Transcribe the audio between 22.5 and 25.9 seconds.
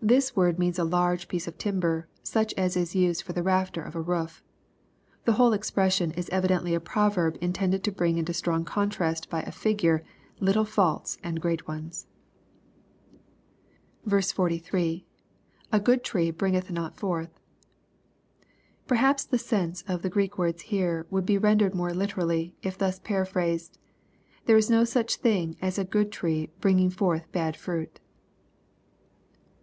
if thus paraphrased," There is no such thing as a